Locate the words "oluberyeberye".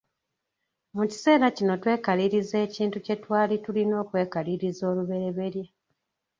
4.91-5.65